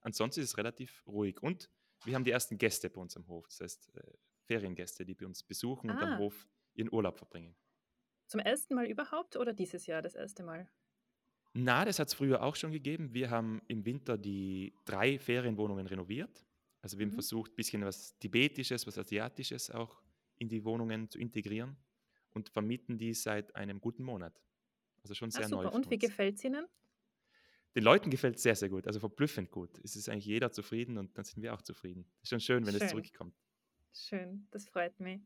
Ansonsten 0.00 0.40
ist 0.40 0.48
es 0.50 0.58
relativ 0.58 1.04
ruhig. 1.06 1.42
Und 1.42 1.70
wir 2.04 2.14
haben 2.14 2.24
die 2.24 2.30
ersten 2.30 2.58
Gäste 2.58 2.90
bei 2.90 3.00
uns 3.00 3.16
am 3.16 3.26
Hof. 3.28 3.46
Das 3.48 3.60
heißt, 3.60 3.96
äh, 3.96 4.12
Feriengäste, 4.46 5.04
die 5.04 5.14
bei 5.14 5.26
uns 5.26 5.42
besuchen 5.42 5.90
und 5.90 6.02
Ah. 6.02 6.02
am 6.02 6.16
Hof 6.16 6.48
ihren 6.74 6.92
Urlaub 6.92 7.18
verbringen. 7.18 7.56
Zum 8.26 8.40
ersten 8.40 8.74
Mal 8.74 8.86
überhaupt 8.86 9.36
oder 9.36 9.52
dieses 9.52 9.86
Jahr 9.86 10.02
das 10.02 10.16
erste 10.16 10.42
Mal? 10.42 10.68
Na, 11.54 11.84
das 11.84 11.98
hat 11.98 12.08
es 12.08 12.14
früher 12.14 12.42
auch 12.42 12.56
schon 12.56 12.72
gegeben. 12.72 13.12
Wir 13.12 13.30
haben 13.30 13.60
im 13.68 13.84
Winter 13.84 14.16
die 14.16 14.74
drei 14.86 15.18
Ferienwohnungen 15.18 15.86
renoviert. 15.86 16.46
Also 16.80 16.98
wir 16.98 17.04
haben 17.04 17.12
Mhm. 17.12 17.12
versucht, 17.12 17.52
ein 17.52 17.56
bisschen 17.56 17.84
was 17.84 18.18
Tibetisches, 18.18 18.86
was 18.86 18.96
Asiatisches 18.98 19.70
auch 19.70 20.02
in 20.38 20.48
die 20.48 20.64
Wohnungen 20.64 21.10
zu 21.10 21.18
integrieren 21.18 21.76
und 22.30 22.48
vermieten 22.48 22.96
die 22.98 23.12
seit 23.14 23.54
einem 23.54 23.80
guten 23.80 24.02
Monat. 24.02 24.42
Also 25.02 25.14
schon 25.14 25.30
Ah, 25.34 25.42
sehr 25.42 25.48
neu. 25.48 25.68
super. 25.68 25.72
für 25.72 25.74
Und 25.74 25.90
wie 25.90 25.98
gefällt 25.98 26.36
es 26.38 26.44
Ihnen? 26.44 26.66
Den 27.74 27.84
Leuten 27.84 28.10
gefällt 28.10 28.36
es 28.36 28.42
sehr, 28.42 28.54
sehr 28.54 28.68
gut. 28.68 28.86
Also 28.86 29.00
verblüffend 29.00 29.50
gut. 29.50 29.78
Es 29.82 29.96
ist 29.96 30.08
eigentlich 30.08 30.26
jeder 30.26 30.52
zufrieden 30.52 30.98
und 30.98 31.16
dann 31.16 31.24
sind 31.24 31.42
wir 31.42 31.54
auch 31.54 31.62
zufrieden. 31.62 32.06
Ist 32.22 32.30
schon 32.30 32.40
schön, 32.40 32.66
wenn 32.66 32.74
es 32.74 32.80
Schön. 32.80 32.88
zurückkommt. 32.88 33.34
Schön, 33.94 34.46
das 34.50 34.68
freut 34.68 34.98
mich. 35.00 35.20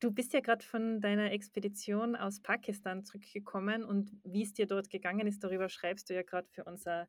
Du 0.00 0.10
bist 0.10 0.34
ja 0.34 0.40
gerade 0.40 0.64
von 0.64 1.00
deiner 1.00 1.32
Expedition 1.32 2.16
aus 2.16 2.40
Pakistan 2.40 3.04
zurückgekommen 3.04 3.82
und 3.82 4.10
wie 4.24 4.42
es 4.42 4.52
dir 4.52 4.66
dort 4.66 4.90
gegangen 4.90 5.26
ist, 5.26 5.42
darüber 5.42 5.70
schreibst 5.70 6.10
du 6.10 6.14
ja 6.14 6.22
gerade 6.22 6.48
für 6.50 6.64
unser 6.64 7.08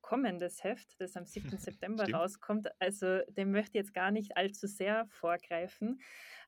kommendes 0.00 0.64
Heft, 0.64 1.00
das 1.00 1.16
am 1.16 1.26
7. 1.26 1.56
September 1.58 2.10
rauskommt. 2.10 2.68
Also 2.80 3.20
dem 3.28 3.52
möchte 3.52 3.78
ich 3.78 3.84
jetzt 3.84 3.94
gar 3.94 4.10
nicht 4.10 4.36
allzu 4.36 4.66
sehr 4.66 5.06
vorgreifen, 5.06 6.00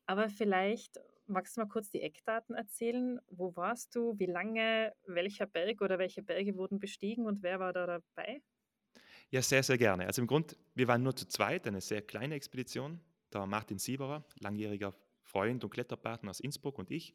aber 0.06 0.28
vielleicht 0.28 0.98
magst 1.26 1.56
du 1.56 1.60
mal 1.60 1.69
kurz 1.69 1.91
die 1.91 2.00
Eckdaten 2.00 2.54
erzählen. 2.54 3.20
Wo 3.28 3.54
warst 3.56 3.94
du? 3.94 4.19
Wie 4.19 4.26
lange? 4.26 4.92
Welcher 5.06 5.47
Berg 5.47 5.81
oder 5.81 5.98
welche 5.98 6.22
Berge 6.22 6.56
wurden 6.56 6.78
bestiegen 6.78 7.26
und 7.26 7.42
wer 7.42 7.60
war 7.60 7.72
da 7.72 7.87
dabei? 7.87 8.42
Ja, 9.31 9.42
sehr, 9.42 9.62
sehr 9.62 9.78
gerne. 9.78 10.06
Also 10.06 10.22
im 10.22 10.28
Grund, 10.28 10.56
wir 10.75 10.88
waren 10.88 11.03
nur 11.03 11.16
zu 11.16 11.26
zweit, 11.26 11.66
eine 11.66 11.81
sehr 11.81 12.03
kleine 12.03 12.34
Expedition. 12.34 13.00
Da 13.31 13.41
war 13.41 13.47
Martin 13.47 13.78
Sieberer, 13.78 14.25
langjähriger 14.38 14.94
Freund 15.22 15.65
und 15.65 15.70
Kletterpartner 15.70 16.31
aus 16.31 16.41
Innsbruck 16.41 16.78
und 16.78 16.91
ich. 16.91 17.15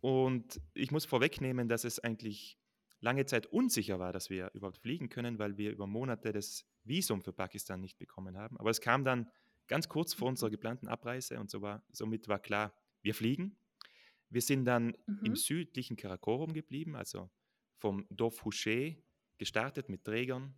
Und 0.00 0.60
ich 0.74 0.90
muss 0.90 1.06
vorwegnehmen, 1.06 1.68
dass 1.68 1.84
es 1.84 1.98
eigentlich 1.98 2.58
lange 3.00 3.24
Zeit 3.24 3.46
unsicher 3.46 3.98
war, 3.98 4.12
dass 4.12 4.30
wir 4.30 4.50
überhaupt 4.52 4.78
fliegen 4.78 5.08
können, 5.08 5.38
weil 5.38 5.56
wir 5.56 5.70
über 5.70 5.86
Monate 5.86 6.32
das 6.32 6.66
Visum 6.84 7.22
für 7.22 7.32
Pakistan 7.32 7.80
nicht 7.80 7.98
bekommen 7.98 8.36
haben. 8.36 8.58
Aber 8.58 8.70
es 8.70 8.80
kam 8.80 9.04
dann 9.04 9.30
ganz 9.66 9.88
kurz 9.88 10.14
vor 10.14 10.28
unserer 10.28 10.50
geplanten 10.50 10.88
Abreise 10.88 11.40
und 11.40 11.50
so 11.50 11.62
war, 11.62 11.82
somit 11.92 12.28
war 12.28 12.38
klar, 12.38 12.72
wir 13.06 13.14
fliegen. 13.14 13.58
Wir 14.30 14.42
sind 14.42 14.66
dann 14.66 14.96
im 15.22 15.32
Mhm. 15.32 15.36
südlichen 15.36 15.96
Karakorum 15.96 16.52
geblieben, 16.54 16.96
also 16.96 17.30
vom 17.78 18.06
Dorf 18.10 18.44
Houché 18.44 19.02
gestartet 19.38 19.88
mit 19.88 20.04
Trägern 20.04 20.54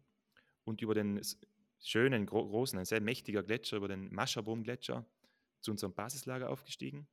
und 0.64 0.82
über 0.82 0.94
den 0.94 1.20
schönen, 1.80 2.26
gro 2.26 2.48
großen, 2.48 2.78
ein 2.78 2.86
sehr 2.86 3.00
mächtiger 3.02 3.42
Gletscher, 3.44 3.78
über 3.78 3.88
den 3.88 4.12
Mascherboom-Gletscher 4.14 5.06
zu 5.60 5.72
unserem 5.72 5.94
Basislager 5.94 6.50
aufgestiegen. 6.50 7.08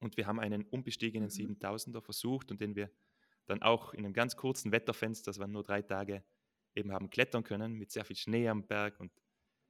Und 0.00 0.16
wir 0.16 0.26
haben 0.26 0.40
einen 0.40 0.64
unbestiegenen 0.64 1.30
Mhm. 1.30 1.30
7000er 1.30 2.02
versucht 2.02 2.50
und 2.50 2.60
den 2.60 2.76
wir 2.76 2.90
dann 3.46 3.62
auch 3.62 3.94
in 3.94 4.04
einem 4.04 4.14
ganz 4.14 4.36
kurzen 4.36 4.72
Wetterfenster, 4.72 5.30
das 5.30 5.38
waren 5.38 5.52
nur 5.52 5.64
drei 5.64 5.82
Tage, 5.82 6.24
eben 6.74 6.92
haben 6.92 7.10
klettern 7.10 7.44
können 7.44 7.74
mit 7.74 7.90
sehr 7.92 8.04
viel 8.04 8.16
Schnee 8.16 8.48
am 8.48 8.66
Berg 8.66 9.00
und 9.00 9.12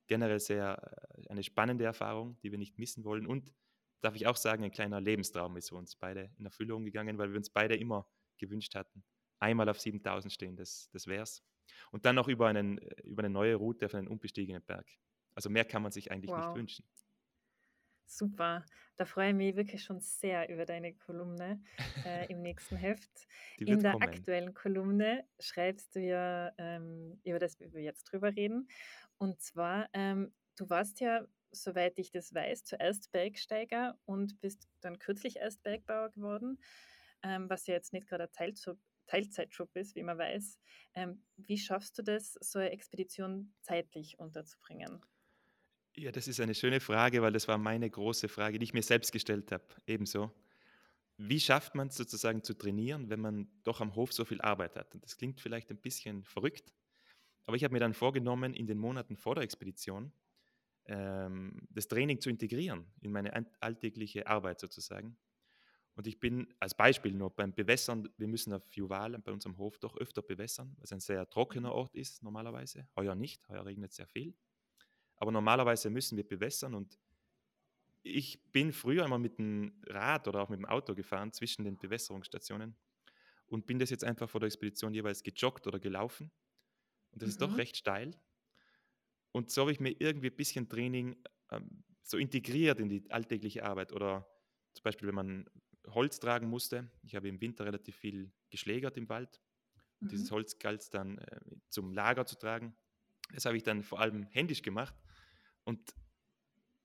generell 0.09 0.41
sehr 0.41 1.19
äh, 1.19 1.29
eine 1.31 1.43
spannende 1.43 1.85
Erfahrung, 1.85 2.39
die 2.43 2.51
wir 2.53 2.59
nicht 2.59 2.79
missen 2.79 3.05
wollen. 3.05 3.27
Und 3.27 3.55
darf 4.01 4.15
ich 4.17 4.27
auch 4.27 4.37
sagen, 4.37 4.65
ein 4.65 4.71
kleiner 4.71 5.01
Lebenstraum 5.01 5.57
ist 5.57 5.71
für 5.71 5.77
uns 5.77 5.97
beide 5.97 6.31
in 6.39 6.45
Erfüllung 6.45 6.85
gegangen, 6.85 7.19
weil 7.19 7.31
wir 7.31 7.37
uns 7.39 7.51
beide 7.51 7.77
immer 7.77 8.09
gewünscht 8.39 8.75
hatten, 8.75 9.05
einmal 9.39 9.69
auf 9.69 9.81
7000 9.81 10.33
stehen, 10.33 10.57
das, 10.57 10.91
das 10.93 11.07
wär's. 11.07 11.43
Und 11.91 12.05
dann 12.05 12.15
noch 12.17 12.29
über, 12.29 12.47
einen, 12.49 12.79
äh, 12.79 13.03
über 13.05 13.23
eine 13.23 13.31
neue 13.31 13.57
Route 13.57 13.87
auf 13.87 13.95
einen 13.95 14.09
unbestiegenen 14.09 14.63
Berg. 14.63 14.87
Also 15.35 15.51
mehr 15.51 15.65
kann 15.65 15.83
man 15.83 15.93
sich 15.93 16.11
eigentlich 16.11 16.37
nicht 16.37 16.49
Wow. 16.49 16.55
wünschen. 16.55 16.89
Super, 18.09 18.65
da 18.97 19.05
freue 19.05 19.31
ich 19.31 19.35
mich 19.35 19.57
wirklich 19.57 19.83
schon 19.83 19.99
sehr 20.01 20.49
über 20.49 20.65
deine 20.65 20.95
Kolumne 20.95 21.61
äh, 22.05 22.27
im 22.31 22.41
nächsten 22.41 22.77
Heft. 22.77 23.27
In 23.65 23.83
der 23.83 23.93
kommen. 23.93 24.03
aktuellen 24.03 24.55
Kolumne 24.55 25.29
schreibst 25.41 25.97
du 25.97 26.01
ja 26.01 26.53
ähm, 26.57 27.21
über 27.25 27.41
das, 27.41 27.59
wie 27.59 27.73
wir 27.73 27.83
jetzt 27.83 28.05
drüber 28.05 28.35
reden. 28.37 28.69
Und 29.19 29.41
zwar, 29.41 29.89
ähm, 29.93 30.33
du 30.57 30.71
warst 30.71 31.01
ja, 31.01 31.27
soweit 31.57 31.99
ich 31.99 32.11
das 32.11 32.35
weiß, 32.35 32.65
zuerst 32.65 33.11
Bergsteiger 33.13 33.99
und 34.05 34.41
bist 34.41 34.69
dann 34.81 34.99
kürzlich 34.99 35.37
erst 35.37 35.63
Bergbauer 35.63 36.11
geworden, 36.11 36.59
ähm, 37.23 37.49
was 37.51 37.67
ja 37.67 37.75
jetzt 37.75 37.93
nicht 37.93 38.09
gerade 38.09 38.25
ein 38.25 38.33
Teiljob, 38.33 38.79
Teilzeitjob 39.07 39.75
ist, 39.77 39.95
wie 39.95 40.03
man 40.03 40.19
weiß. 40.19 40.59
Ähm, 40.95 41.23
wie 41.37 41.59
schaffst 41.59 41.97
du 41.99 42.03
das, 42.03 42.35
so 42.41 42.59
eine 42.59 42.71
Expedition 42.71 43.55
zeitlich 43.61 44.19
unterzubringen? 44.19 45.01
Ja, 45.95 46.13
das 46.13 46.29
ist 46.29 46.41
eine 46.41 46.55
schöne 46.55 46.81
Frage, 46.81 47.23
weil 47.23 47.33
das 47.33 47.49
war 47.49 47.57
meine 47.57 47.89
große 47.89 48.29
Frage, 48.29 48.59
die 48.59 48.65
ich 48.65 48.75
mir 48.75 48.83
selbst 48.83 49.13
gestellt 49.13 49.51
habe. 49.53 49.65
Ebenso. 49.87 50.31
Wie 51.17 51.41
schafft 51.41 51.75
man 51.75 51.89
es 51.89 51.97
sozusagen 51.97 52.43
zu 52.43 52.53
trainieren, 52.53 53.09
wenn 53.09 53.21
man 53.21 53.49
doch 53.63 53.81
am 53.81 53.95
Hof 53.95 54.13
so 54.13 54.25
viel 54.27 54.41
Arbeit 54.43 54.77
hat? 54.77 54.95
Und 54.95 55.03
das 55.03 55.17
klingt 55.17 55.41
vielleicht 55.41 55.71
ein 55.71 55.79
bisschen 55.79 56.25
verrückt, 56.25 56.75
aber 57.47 57.57
ich 57.57 57.65
habe 57.65 57.73
mir 57.73 57.81
dann 57.81 57.95
vorgenommen, 57.95 58.53
in 58.53 58.67
den 58.67 58.77
Monaten 58.77 59.17
vor 59.17 59.37
der 59.37 59.45
Expedition 59.45 60.13
ähm, 60.89 61.67
das 61.71 61.89
Training 61.89 62.21
zu 62.21 62.31
integrieren 62.31 62.87
in 63.01 63.13
meine 63.13 63.47
alltägliche 63.61 64.27
Arbeit 64.27 64.61
sozusagen. 64.61 65.17
Und 65.95 66.07
ich 66.07 66.21
bin 66.21 66.53
als 66.61 66.75
Beispiel 66.75 67.13
nur 67.13 67.31
beim 67.31 67.55
Bewässern, 67.55 68.09
wir 68.19 68.29
müssen 68.29 68.53
auf 68.53 68.71
Juval 68.75 69.19
bei 69.19 69.33
unserem 69.33 69.57
Hof 69.57 69.79
doch 69.79 69.97
öfter 69.97 70.21
bewässern, 70.21 70.77
was 70.79 70.93
ein 70.93 71.01
sehr 71.01 71.29
trockener 71.31 71.73
Ort 71.73 71.95
ist 71.95 72.23
normalerweise. 72.23 72.87
Heuer 72.97 73.15
nicht, 73.15 73.49
heuer 73.49 73.65
regnet 73.65 73.93
sehr 73.93 74.07
viel. 74.07 74.35
Aber 75.17 75.33
normalerweise 75.33 75.89
müssen 75.89 76.17
wir 76.19 76.29
bewässern 76.29 76.75
und 76.75 76.99
ich 78.03 78.41
bin 78.53 78.73
früher 78.73 79.07
immer 79.07 79.19
mit 79.19 79.39
dem 79.39 79.83
Rad 79.87 80.29
oder 80.29 80.43
auch 80.43 80.49
mit 80.49 80.59
dem 80.59 80.67
Auto 80.67 80.95
gefahren 80.95 81.33
zwischen 81.33 81.65
den 81.65 81.79
Bewässerungsstationen. 81.79 82.77
und 83.49 83.65
bin 83.65 83.79
das 83.79 83.91
jetzt 83.91 84.03
einfach 84.03 84.29
vor 84.29 84.41
der 84.41 84.49
Expedition 84.49 84.93
jeweils 84.93 85.23
gejoggt 85.23 85.69
oder 85.69 85.79
gelaufen. 85.79 86.33
Und 87.13 87.23
das 87.23 87.29
mhm. 87.29 87.31
ist 87.31 87.41
doch 87.43 87.51
mhm. 87.51 87.57
recht 87.57 87.77
steil. 87.77 88.11
Und 89.37 89.51
so 89.51 89.61
habe 89.61 89.73
ich 89.73 89.81
mir 89.81 89.95
irgendwie 90.01 90.31
ein 90.31 90.35
bisschen 90.35 90.67
Training 90.67 91.15
ähm, 91.51 91.85
so 92.03 92.17
integriert 92.17 92.81
in 92.81 92.89
die 92.89 93.11
alltägliche 93.11 93.67
Arbeit. 93.67 93.93
Oder 93.93 94.27
zum 94.73 94.83
Beispiel, 94.83 95.09
wenn 95.09 95.15
man 95.15 95.51
Holz 95.89 96.19
tragen 96.21 96.49
musste. 96.49 96.91
Ich 97.03 97.15
habe 97.15 97.29
im 97.29 97.39
Winter 97.43 97.67
relativ 97.67 97.97
viel 97.97 98.33
geschlägert 98.49 98.97
im 98.97 99.11
Wald. 99.11 99.43
Und 100.01 100.07
mhm. 100.07 100.09
dieses 100.09 100.31
Holz 100.31 100.59
galt 100.59 100.81
es 100.81 100.89
dann 100.89 101.19
äh, 101.19 101.41
zum 101.69 101.93
Lager 101.93 102.25
zu 102.25 102.37
tragen. 102.37 102.75
Das 103.35 103.45
habe 103.45 103.59
ich 103.59 103.63
dann 103.63 103.83
vor 103.83 104.01
allem 104.01 104.23
händisch 104.23 104.63
gemacht. 104.63 104.95
Und 105.65 105.95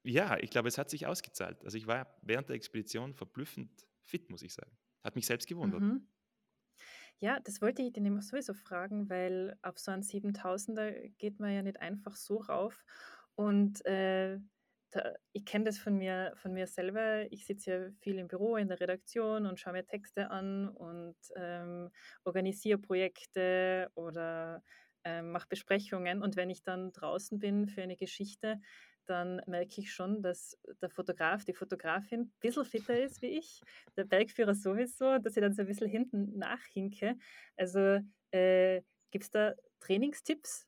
ja, 0.04 0.38
ich 0.38 0.50
glaube, 0.50 0.68
es 0.68 0.78
hat 0.78 0.90
sich 0.90 1.08
ausgezahlt. 1.08 1.64
Also 1.64 1.78
ich 1.78 1.88
war 1.88 2.20
während 2.22 2.50
der 2.50 2.58
Expedition 2.58 3.14
verblüffend 3.14 3.88
fit, 4.02 4.30
muss 4.30 4.42
ich 4.42 4.54
sagen. 4.54 4.78
Hat 5.06 5.16
mich 5.16 5.26
selbst 5.26 5.48
gewundert. 5.48 5.84
Mhm. 5.84 6.06
Ja, 7.24 7.40
das 7.40 7.62
wollte 7.62 7.84
ich 7.84 7.94
den 7.94 8.20
sowieso 8.22 8.54
fragen, 8.56 9.08
weil 9.10 9.56
auf 9.62 9.78
so 9.78 9.92
einen 9.92 10.02
7000er 10.02 10.92
geht 11.20 11.40
man 11.40 11.54
ja 11.54 11.62
nicht 11.62 11.80
einfach 11.80 12.16
so 12.16 12.38
rauf. 12.38 12.84
Und 13.36 13.86
äh, 13.86 14.40
da, 14.90 15.14
ich 15.32 15.46
kenne 15.46 15.66
das 15.66 15.78
von 15.78 15.98
mir, 15.98 16.34
von 16.36 16.52
mir 16.54 16.66
selber. 16.68 17.32
Ich 17.32 17.46
sitze 17.46 17.72
ja 17.72 17.92
viel 18.00 18.18
im 18.18 18.28
Büro, 18.28 18.56
in 18.58 18.68
der 18.68 18.80
Redaktion 18.80 19.46
und 19.46 19.60
schaue 19.60 19.74
mir 19.74 19.86
Texte 19.86 20.32
an 20.32 20.68
und 20.70 21.16
ähm, 21.36 21.92
organisiere 22.24 22.80
Projekte 22.80 23.92
oder 23.94 24.64
ähm, 25.04 25.32
mache 25.32 25.48
Besprechungen. 25.48 26.24
Und 26.24 26.36
wenn 26.36 26.50
ich 26.50 26.64
dann 26.64 26.92
draußen 26.92 27.38
bin 27.38 27.68
für 27.68 27.84
eine 27.84 27.98
Geschichte, 27.98 28.60
dann 29.12 29.42
merke 29.46 29.82
ich 29.82 29.94
schon, 29.94 30.22
dass 30.22 30.58
der 30.82 30.90
Fotograf, 30.90 31.46
die 31.46 31.54
Fotografin 31.54 32.22
ein 32.22 32.34
bisschen 32.40 32.66
fitter 32.66 33.00
ist 33.00 33.22
wie 33.22 33.38
ich, 33.38 33.62
der 33.96 34.06
Bergführer 34.06 34.56
sowieso, 34.56 35.20
dass 35.20 35.36
ich 35.36 35.42
dann 35.42 35.54
so 35.54 35.62
ein 35.62 35.68
bisschen 35.68 35.90
hinten 35.90 36.38
nachhinke. 36.38 37.18
Also 37.58 38.00
äh, 38.32 38.82
gibt 39.12 39.26
es 39.26 39.32
da 39.32 39.54
Trainingstipps, 39.82 40.68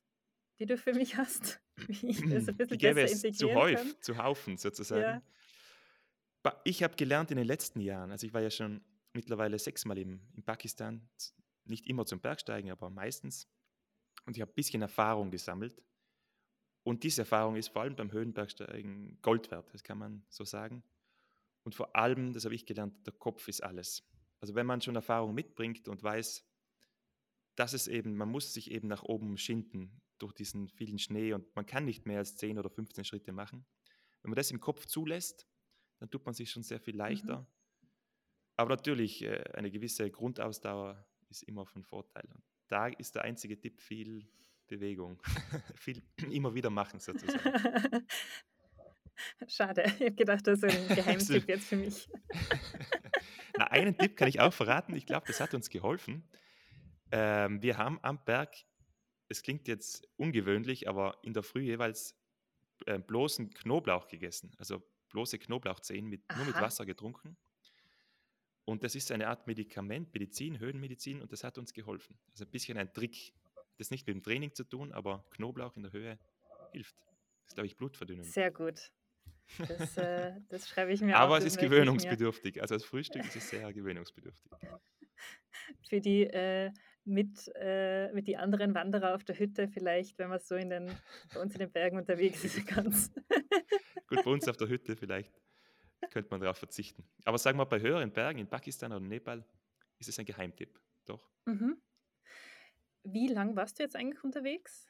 die 0.58 0.66
du 0.66 0.76
für 0.76 0.92
mich 0.92 1.16
hast, 1.16 1.60
wie 1.88 2.08
ich 2.08 2.20
das 2.28 2.48
ein 2.48 2.56
bisschen 2.56 2.78
besser 2.78 3.28
es 3.28 3.36
zu 3.38 3.52
häuf, 3.54 3.80
kann? 3.80 3.94
zu 4.00 4.18
Haufen 4.18 4.56
sozusagen. 4.56 5.22
Ja. 6.44 6.60
Ich 6.64 6.82
habe 6.82 6.94
gelernt 6.94 7.30
in 7.30 7.38
den 7.38 7.46
letzten 7.46 7.80
Jahren, 7.80 8.10
also 8.10 8.26
ich 8.26 8.34
war 8.34 8.42
ja 8.42 8.50
schon 8.50 8.84
mittlerweile 9.14 9.58
sechsmal 9.58 9.96
im, 9.96 10.20
in 10.34 10.44
Pakistan, 10.44 11.08
nicht 11.64 11.86
immer 11.86 12.04
zum 12.04 12.20
Bergsteigen, 12.20 12.70
aber 12.70 12.90
meistens. 12.90 13.48
Und 14.26 14.36
ich 14.36 14.42
habe 14.42 14.52
ein 14.52 14.54
bisschen 14.54 14.82
Erfahrung 14.82 15.30
gesammelt. 15.30 15.82
Und 16.84 17.02
diese 17.02 17.22
Erfahrung 17.22 17.56
ist 17.56 17.68
vor 17.68 17.82
allem 17.82 17.96
beim 17.96 18.12
Höhenbergsteigen 18.12 19.18
Gold 19.22 19.50
wert, 19.50 19.72
das 19.72 19.82
kann 19.82 19.98
man 19.98 20.24
so 20.28 20.44
sagen. 20.44 20.84
Und 21.64 21.74
vor 21.74 21.96
allem, 21.96 22.32
das 22.34 22.44
habe 22.44 22.54
ich 22.54 22.66
gelernt, 22.66 23.06
der 23.06 23.14
Kopf 23.14 23.48
ist 23.48 23.62
alles. 23.62 24.06
Also 24.40 24.54
wenn 24.54 24.66
man 24.66 24.82
schon 24.82 24.94
Erfahrung 24.94 25.34
mitbringt 25.34 25.88
und 25.88 26.02
weiß, 26.02 26.44
dass 27.56 27.72
es 27.72 27.88
eben, 27.88 28.16
man 28.16 28.28
muss 28.28 28.52
sich 28.52 28.70
eben 28.70 28.88
nach 28.88 29.02
oben 29.02 29.38
schinden 29.38 30.02
durch 30.18 30.34
diesen 30.34 30.68
vielen 30.68 30.98
Schnee 30.98 31.32
und 31.32 31.56
man 31.56 31.64
kann 31.64 31.86
nicht 31.86 32.06
mehr 32.06 32.18
als 32.18 32.36
10 32.36 32.58
oder 32.58 32.68
15 32.68 33.04
Schritte 33.04 33.32
machen. 33.32 33.64
Wenn 34.22 34.30
man 34.30 34.36
das 34.36 34.50
im 34.50 34.60
Kopf 34.60 34.84
zulässt, 34.86 35.48
dann 35.98 36.10
tut 36.10 36.24
man 36.26 36.34
sich 36.34 36.50
schon 36.50 36.62
sehr 36.62 36.80
viel 36.80 36.96
leichter. 36.96 37.40
Mhm. 37.40 37.46
Aber 38.56 38.70
natürlich, 38.70 39.22
äh, 39.22 39.42
eine 39.54 39.70
gewisse 39.70 40.10
Grundausdauer 40.10 41.06
ist 41.28 41.42
immer 41.44 41.66
von 41.66 41.82
Vorteil. 41.82 42.28
Und 42.34 42.44
da 42.68 42.88
ist 42.88 43.14
der 43.14 43.22
einzige 43.22 43.58
Tipp 43.58 43.80
viel 43.80 44.28
Bewegung. 44.66 45.20
Viel 45.76 46.02
immer 46.30 46.54
wieder 46.54 46.70
machen 46.70 47.00
sozusagen. 47.00 47.40
Schade, 49.46 49.84
ich 49.84 50.00
habe 50.00 50.12
gedacht, 50.12 50.46
das 50.46 50.62
ist 50.62 50.64
ein 50.64 50.88
Geheimtipp 50.96 51.48
jetzt 51.48 51.66
für 51.66 51.76
mich. 51.76 52.08
Na, 53.56 53.66
einen 53.68 53.96
Tipp 53.96 54.16
kann 54.16 54.28
ich 54.28 54.40
auch 54.40 54.52
verraten. 54.52 54.94
Ich 54.94 55.06
glaube, 55.06 55.26
das 55.26 55.40
hat 55.40 55.54
uns 55.54 55.70
geholfen. 55.70 56.28
Ähm, 57.12 57.62
wir 57.62 57.78
haben 57.78 57.98
am 58.02 58.24
Berg, 58.24 58.54
es 59.28 59.42
klingt 59.42 59.68
jetzt 59.68 60.08
ungewöhnlich, 60.16 60.88
aber 60.88 61.18
in 61.22 61.32
der 61.32 61.42
Früh 61.42 61.62
jeweils 61.62 62.16
äh, 62.86 62.98
bloßen 62.98 63.50
Knoblauch 63.50 64.08
gegessen. 64.08 64.52
Also 64.58 64.82
bloße 65.10 65.38
Knoblauchzehen 65.38 66.06
mit, 66.06 66.22
nur 66.36 66.46
mit 66.46 66.60
Wasser 66.60 66.84
getrunken. 66.84 67.36
Und 68.64 68.82
das 68.82 68.94
ist 68.94 69.12
eine 69.12 69.28
Art 69.28 69.46
Medikament, 69.46 70.12
Medizin, 70.12 70.58
Höhenmedizin, 70.58 71.20
und 71.20 71.32
das 71.32 71.44
hat 71.44 71.58
uns 71.58 71.72
geholfen. 71.72 72.18
Also 72.32 72.44
ein 72.44 72.50
bisschen 72.50 72.78
ein 72.78 72.92
Trick, 72.92 73.34
das 73.78 73.90
nicht 73.90 74.06
mit 74.06 74.16
dem 74.16 74.22
Training 74.22 74.54
zu 74.54 74.64
tun, 74.64 74.92
aber 74.92 75.24
Knoblauch 75.30 75.76
in 75.76 75.82
der 75.82 75.92
Höhe 75.92 76.18
hilft. 76.72 76.96
Das 76.96 77.50
ist, 77.50 77.54
glaube 77.54 77.66
ich, 77.66 77.76
Blutverdünnung. 77.76 78.24
Sehr 78.24 78.50
gut. 78.50 78.90
Das, 79.58 79.96
äh, 79.96 80.32
das 80.48 80.68
schreibe 80.68 80.92
ich 80.92 81.00
mir 81.00 81.16
Aber 81.16 81.34
auf, 81.34 81.38
es 81.40 81.46
ist 81.46 81.58
gewöhnungsbedürftig. 81.58 82.60
Also 82.62 82.74
als 82.74 82.84
Frühstück 82.84 83.24
ist 83.24 83.36
es 83.36 83.50
sehr 83.50 83.72
gewöhnungsbedürftig. 83.72 84.52
Für 85.88 86.00
die 86.00 86.24
äh, 86.24 86.70
mit, 87.04 87.50
äh, 87.56 88.10
mit 88.12 88.26
die 88.26 88.36
anderen 88.36 88.74
Wanderer 88.74 89.14
auf 89.14 89.24
der 89.24 89.38
Hütte 89.38 89.68
vielleicht, 89.68 90.18
wenn 90.18 90.30
man 90.30 90.40
so 90.40 90.54
in 90.54 90.70
den, 90.70 90.90
bei 91.32 91.40
uns 91.40 91.52
in 91.54 91.60
den 91.60 91.70
Bergen 91.70 91.98
unterwegs 91.98 92.44
ist, 92.44 92.66
ganz. 92.66 93.12
Gut, 94.08 94.24
bei 94.24 94.30
uns 94.30 94.48
auf 94.48 94.56
der 94.56 94.68
Hütte 94.68 94.96
vielleicht 94.96 95.32
könnte 96.10 96.30
man 96.30 96.40
darauf 96.40 96.58
verzichten. 96.58 97.04
Aber 97.24 97.38
sagen 97.38 97.58
wir, 97.58 97.66
bei 97.66 97.80
höheren 97.80 98.12
Bergen 98.12 98.38
in 98.38 98.48
Pakistan 98.48 98.92
oder 98.92 99.00
Nepal 99.00 99.44
ist 99.98 100.08
es 100.08 100.18
ein 100.18 100.24
Geheimtipp, 100.24 100.78
doch. 101.06 101.30
Mhm. 101.46 101.80
Wie 103.04 103.28
lang 103.28 103.54
warst 103.54 103.78
du 103.78 103.82
jetzt 103.82 103.96
eigentlich 103.96 104.24
unterwegs? 104.24 104.86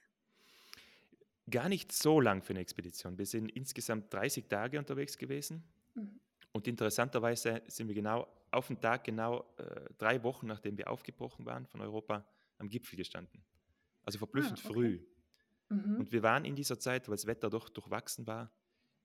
Gar 1.50 1.68
nicht 1.68 1.92
so 1.92 2.20
lang 2.20 2.42
für 2.42 2.50
eine 2.50 2.60
Expedition. 2.60 3.18
Wir 3.18 3.26
sind 3.26 3.50
insgesamt 3.50 4.12
30 4.12 4.46
Tage 4.48 4.78
unterwegs 4.78 5.18
gewesen. 5.18 5.62
Mhm. 5.94 6.20
Und 6.52 6.68
interessanterweise 6.68 7.62
sind 7.66 7.88
wir 7.88 7.94
genau 7.94 8.28
auf 8.52 8.68
den 8.68 8.80
Tag, 8.80 9.04
genau 9.04 9.44
äh, 9.58 9.90
drei 9.98 10.22
Wochen 10.22 10.46
nachdem 10.46 10.78
wir 10.78 10.88
aufgebrochen 10.88 11.44
waren 11.44 11.66
von 11.66 11.80
Europa, 11.80 12.24
am 12.58 12.68
Gipfel 12.68 12.96
gestanden. 12.96 13.44
Also 14.04 14.18
verblüffend 14.18 14.60
ah, 14.60 14.68
okay. 14.68 14.72
früh. 14.72 15.00
Mhm. 15.68 15.96
Und 15.96 16.12
wir 16.12 16.22
waren 16.22 16.44
in 16.44 16.54
dieser 16.54 16.78
Zeit, 16.78 17.08
weil 17.08 17.16
das 17.16 17.26
Wetter 17.26 17.50
doch 17.50 17.68
durchwachsen 17.68 18.26
war, 18.26 18.52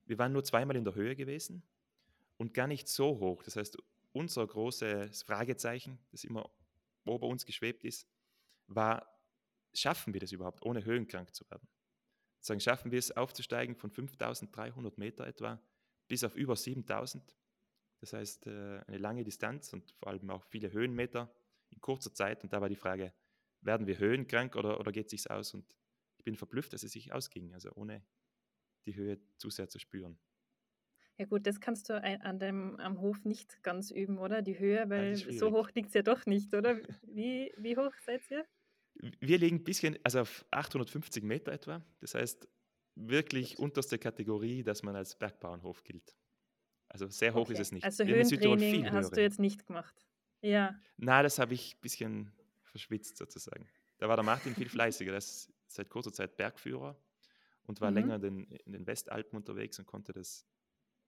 wir 0.06 0.18
waren 0.18 0.32
nur 0.32 0.44
zweimal 0.44 0.76
in 0.76 0.84
der 0.84 0.96
Höhe 0.96 1.16
gewesen 1.16 1.64
und 2.38 2.54
gar 2.54 2.68
nicht 2.68 2.88
so 2.88 3.20
hoch. 3.20 3.44
Das 3.44 3.56
heißt, 3.56 3.78
unser 4.12 4.46
großes 4.46 5.24
Fragezeichen, 5.24 6.00
das 6.12 6.24
immer 6.24 6.50
ober 7.06 7.28
uns 7.28 7.46
geschwebt 7.46 7.84
ist, 7.84 8.08
war, 8.70 9.20
schaffen 9.74 10.14
wir 10.14 10.22
das 10.22 10.32
überhaupt, 10.32 10.64
ohne 10.64 10.86
höhenkrank 10.86 11.34
zu 11.36 11.50
werden? 11.50 11.68
Sagen, 12.42 12.60
schaffen 12.60 12.92
wir 12.92 13.00
es 13.00 13.12
aufzusteigen 13.12 13.76
von 13.76 13.92
5300 13.92 14.98
Meter 14.98 15.28
etwa 15.28 15.62
bis 16.08 16.24
auf 16.24 16.36
über 16.36 16.56
7000? 16.56 17.36
Das 18.00 18.14
heißt, 18.14 18.48
äh, 18.48 18.82
eine 18.88 18.98
lange 18.98 19.24
Distanz 19.24 19.74
und 19.74 19.92
vor 19.92 20.08
allem 20.08 20.30
auch 20.30 20.46
viele 20.46 20.72
Höhenmeter 20.72 21.34
in 21.70 21.82
kurzer 21.82 22.14
Zeit. 22.14 22.44
Und 22.44 22.54
da 22.54 22.62
war 22.62 22.70
die 22.70 22.78
Frage, 22.78 23.14
werden 23.62 23.88
wir 23.88 24.00
höhenkrank 24.00 24.56
oder, 24.56 24.80
oder 24.80 24.92
geht 24.92 25.08
es 25.08 25.12
sich 25.12 25.30
aus? 25.30 25.54
Und 25.54 25.76
ich 26.18 26.24
bin 26.24 26.36
verblüfft, 26.36 26.72
dass 26.72 26.84
es 26.84 26.94
sich 26.94 27.12
ausging, 27.12 27.54
also 27.54 27.72
ohne 27.74 28.06
die 28.86 28.96
Höhe 28.96 29.20
zu 29.38 29.50
sehr 29.50 29.68
zu 29.68 29.80
spüren. 29.80 30.18
Ja 31.18 31.26
gut, 31.26 31.46
das 31.46 31.60
kannst 31.60 31.90
du 31.90 32.02
an 32.02 32.40
dem, 32.40 32.80
am 32.80 33.02
Hof 33.02 33.26
nicht 33.26 33.62
ganz 33.62 33.92
üben, 33.92 34.18
oder? 34.20 34.42
Die 34.42 34.58
Höhe, 34.58 34.90
weil 34.90 35.18
so 35.18 35.52
hoch 35.52 35.70
liegt 35.74 35.90
es 35.90 35.94
ja 35.94 36.02
doch 36.02 36.26
nicht, 36.26 36.54
oder? 36.54 36.80
Wie, 37.02 37.54
wie 37.58 37.76
hoch 37.76 37.94
seid 38.06 38.22
ihr? 38.32 38.46
Wir 39.00 39.38
liegen 39.38 39.58
ein 39.58 39.64
bisschen, 39.64 39.98
also 40.04 40.22
auf 40.22 40.46
850 40.52 41.24
Meter 41.24 41.52
etwa. 41.52 41.84
Das 42.00 42.16
heißt, 42.16 42.48
wirklich 42.96 43.58
unterste 43.60 43.98
Kategorie, 43.98 44.64
dass 44.64 44.84
man 44.84 44.96
als 44.96 45.16
Bergbauernhof 45.16 45.84
gilt. 45.84 46.16
Also 46.90 47.08
sehr 47.08 47.34
hoch 47.34 47.42
okay. 47.42 47.54
ist 47.54 47.60
es 47.60 47.72
nicht. 47.72 47.84
Also 47.84 48.04
Höhentraining 48.04 48.92
hast 48.92 49.16
du 49.16 49.22
jetzt 49.22 49.40
nicht 49.40 49.66
gemacht? 49.66 50.06
Ja. 50.42 50.80
Na, 50.98 51.22
das 51.22 51.40
habe 51.40 51.54
ich 51.54 51.76
ein 51.76 51.82
bisschen 51.82 52.32
verschwitzt 52.64 53.18
sozusagen. 53.18 53.68
Da 53.98 54.08
war 54.08 54.16
der 54.16 54.26
Martin 54.26 54.56
viel 54.56 54.70
fleißiger. 54.70 55.12
Der 55.12 55.20
ist 55.20 55.52
seit 55.68 55.90
kurzer 55.90 56.12
Zeit 56.12 56.36
Bergführer 56.36 57.00
und 57.64 57.80
war 57.82 57.92
mhm. 57.92 57.98
länger 57.98 58.16
in 58.16 58.22
den, 58.22 58.52
in 58.66 58.72
den, 58.72 58.88
Westalpen 58.88 59.38
unterwegs 59.38 59.78
und 59.78 59.86
konnte 59.86 60.14
das, 60.14 60.48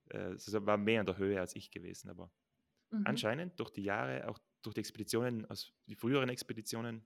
äh, 0.09 0.17
also 0.17 0.65
war 0.65 0.77
mehr 0.77 0.99
in 0.99 1.05
der 1.05 1.17
Höhe 1.17 1.39
als 1.39 1.55
ich 1.55 1.71
gewesen. 1.71 2.09
Aber 2.09 2.31
mhm. 2.91 3.03
anscheinend 3.05 3.59
durch 3.59 3.71
die 3.71 3.83
Jahre, 3.83 4.27
auch 4.27 4.37
durch 4.61 4.75
die 4.75 4.81
Expeditionen, 4.81 5.45
aus 5.45 5.73
die 5.87 5.95
früheren 5.95 6.29
Expeditionen, 6.29 7.03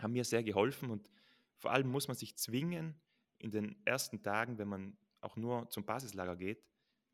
haben 0.00 0.12
mir 0.12 0.24
sehr 0.24 0.42
geholfen 0.42 0.90
und 0.90 1.10
vor 1.56 1.72
allem 1.72 1.90
muss 1.90 2.08
man 2.08 2.16
sich 2.16 2.36
zwingen, 2.36 3.00
in 3.38 3.50
den 3.50 3.76
ersten 3.84 4.22
Tagen, 4.22 4.58
wenn 4.58 4.68
man 4.68 4.98
auch 5.20 5.36
nur 5.36 5.68
zum 5.70 5.84
Basislager 5.84 6.36
geht, 6.36 6.64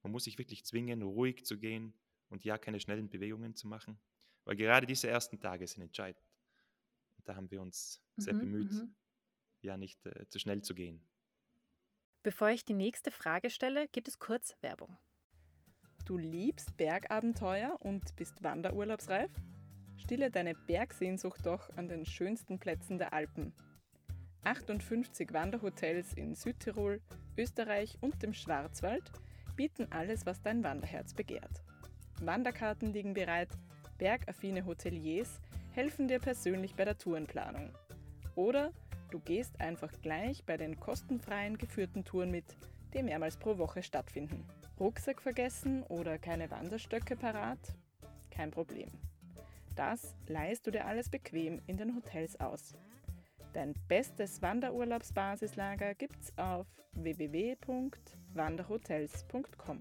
man 0.03 0.13
muss 0.13 0.25
sich 0.25 0.39
wirklich 0.39 0.65
zwingen, 0.65 1.03
ruhig 1.03 1.45
zu 1.45 1.59
gehen 1.59 1.95
und 2.29 2.45
ja, 2.45 2.59
keine 2.59 2.81
schnellen 2.81 3.09
Bewegungen 3.09 3.55
zu 3.55 3.69
machen, 3.69 3.99
weil 4.45 4.57
gerade 4.57 4.87
diese 4.87 5.09
ersten 5.09 5.41
Tage 5.41 5.67
sind 5.67 5.83
entscheidend. 5.83 6.23
Und 7.17 7.29
da 7.29 7.37
haben 7.37 7.51
wir 7.51 7.63
uns 7.63 8.03
sehr 8.17 8.35
mhm, 8.35 8.41
bemüht, 8.41 8.73
mhm. 8.73 8.95
ja, 9.63 9.77
nicht 9.77 10.05
äh, 10.07 10.29
zu 10.29 10.39
schnell 10.39 10.63
zu 10.63 10.75
gehen. 10.75 11.07
Bevor 12.23 12.49
ich 12.49 12.65
die 12.65 12.75
nächste 12.75 13.11
Frage 13.11 13.51
stelle, 13.51 13.89
gibt 13.89 14.09
es 14.09 14.19
kurz 14.19 14.57
Werbung. 14.63 14.97
Du 16.07 16.19
liebst 16.19 16.77
Bergabenteuer 16.77 17.79
und 17.81 18.15
bist 18.17 18.43
wanderurlaubsreif? 18.43 19.31
Stille 19.97 20.31
deine 20.31 20.55
Bergsehnsucht 20.55 21.47
doch 21.47 21.71
an 21.77 21.89
den 21.89 22.05
schönsten 22.05 22.59
Plätzen 22.59 22.99
der 22.99 23.13
Alpen. 23.13 23.53
58 24.45 25.33
Wanderhotels 25.33 26.13
in 26.15 26.35
Südtirol, 26.35 27.01
Österreich 27.37 27.97
und 28.01 28.23
dem 28.23 28.35
Schwarzwald 28.35 29.11
bieten 29.57 29.87
alles, 29.91 30.27
was 30.27 30.43
dein 30.43 30.63
Wanderherz 30.63 31.15
begehrt. 31.15 31.63
Wanderkarten 32.21 32.93
liegen 32.93 33.15
bereit, 33.15 33.49
bergaffine 33.99 34.67
Hoteliers 34.67 35.41
helfen 35.73 36.09
dir 36.09 36.19
persönlich 36.19 36.75
bei 36.75 36.85
der 36.85 36.99
Tourenplanung. 36.99 37.71
Oder 38.35 38.73
du 39.11 39.21
gehst 39.21 39.61
einfach 39.61 39.93
gleich 40.03 40.45
bei 40.45 40.57
den 40.57 40.79
kostenfreien 40.79 41.59
geführten 41.59 42.05
Touren 42.05 42.31
mit, 42.31 42.57
die 42.93 43.03
mehrmals 43.03 43.37
pro 43.37 43.59
Woche 43.59 43.83
stattfinden. 43.83 44.45
Rucksack 44.79 45.23
vergessen 45.23 45.83
oder 45.85 46.19
keine 46.19 46.51
Wanderstöcke 46.51 47.17
parat? 47.17 47.59
Kein 48.31 48.51
Problem. 48.51 48.91
Das 49.75 50.15
leihst 50.29 50.67
du 50.67 50.71
dir 50.71 50.87
alles 50.87 51.09
bequem 51.09 51.61
in 51.67 51.77
den 51.77 51.97
Hotels 51.97 52.39
aus. 52.39 52.75
Dein 53.53 53.75
bestes 53.89 54.41
Wanderurlaubsbasislager 54.43 55.95
gibt's 55.95 56.33
auf 56.37 56.67
www.wanderhotels.com. 56.93 59.81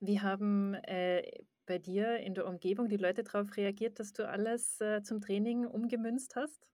Wie 0.00 0.20
haben 0.20 0.74
äh, 0.74 1.22
bei 1.66 1.78
dir 1.78 2.18
in 2.18 2.34
der 2.34 2.46
Umgebung 2.46 2.88
die 2.88 2.96
Leute 2.96 3.24
darauf 3.24 3.56
reagiert, 3.56 3.98
dass 3.98 4.12
du 4.12 4.28
alles 4.28 4.80
äh, 4.80 5.02
zum 5.02 5.20
Training 5.20 5.66
umgemünzt 5.66 6.36
hast? 6.36 6.70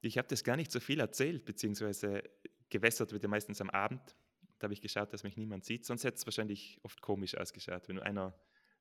Ich 0.00 0.18
habe 0.18 0.28
das 0.28 0.44
gar 0.44 0.56
nicht 0.56 0.72
so 0.72 0.80
viel 0.80 1.00
erzählt, 1.00 1.44
beziehungsweise 1.44 2.22
gewässert 2.70 3.12
wird 3.12 3.22
ja 3.22 3.28
meistens 3.28 3.60
am 3.60 3.70
Abend. 3.70 4.16
Da 4.58 4.66
habe 4.66 4.74
ich 4.74 4.80
geschaut, 4.80 5.12
dass 5.12 5.22
mich 5.22 5.36
niemand 5.36 5.64
sieht. 5.64 5.86
Sonst 5.86 6.04
hätte 6.04 6.16
es 6.16 6.26
wahrscheinlich 6.26 6.78
oft 6.82 7.00
komisch 7.00 7.36
ausgeschaut, 7.36 7.88
wenn 7.88 7.98
einer 7.98 8.34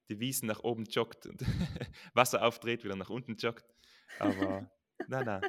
die 0.09 0.19
Wiesen 0.19 0.47
nach 0.47 0.63
oben 0.63 0.85
joggt 0.85 1.25
und 1.27 1.41
Wasser 2.13 2.43
aufdreht, 2.43 2.83
wieder 2.83 2.95
nach 2.95 3.09
unten 3.09 3.35
joggt. 3.35 3.65
Aber 4.19 4.69
nein, 5.07 5.25
nein. 5.25 5.41